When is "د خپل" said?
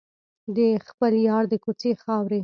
0.55-1.13